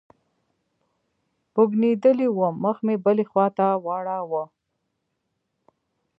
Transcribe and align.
بوږنېدلى 1.53 2.27
وم 2.37 2.55
مخ 2.63 2.77
مې 2.85 2.95
بلې 3.03 3.25
خوا 3.29 3.47
ته 3.57 3.67
واړاوه. 3.85 4.43